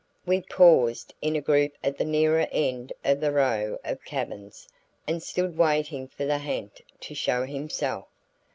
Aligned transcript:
We 0.25 0.41
paused 0.41 1.13
in 1.21 1.35
a 1.35 1.41
group 1.41 1.73
at 1.83 1.99
the 1.99 2.05
nearer 2.05 2.47
end 2.51 2.91
of 3.05 3.19
the 3.21 3.31
row 3.31 3.77
of 3.83 4.03
cabins 4.03 4.67
and 5.05 5.21
stood 5.21 5.59
waiting 5.59 6.07
for 6.07 6.25
the 6.25 6.39
ha'nt 6.39 6.81
to 7.01 7.13
show 7.13 7.45
himself. 7.45 8.07